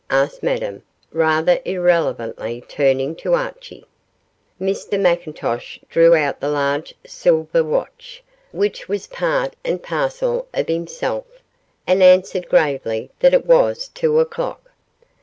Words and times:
asked 0.09 0.41
Madame, 0.41 0.81
rather 1.11 1.59
irrelevantly, 1.63 2.63
turning 2.67 3.13
to 3.15 3.35
Archie. 3.35 3.85
Mr 4.59 4.93
McIntosh 4.99 5.79
drew 5.89 6.15
out 6.15 6.39
the 6.39 6.49
large 6.49 6.95
silver 7.05 7.63
watch, 7.63 8.23
which 8.51 8.89
was 8.89 9.05
part 9.05 9.55
and 9.63 9.83
parcel 9.83 10.47
of 10.55 10.67
himself, 10.67 11.25
and 11.85 12.01
answered 12.01 12.49
gravely 12.49 13.11
that 13.19 13.35
it 13.35 13.45
was 13.45 13.89
two 13.89 14.19
o'clock. 14.19 14.71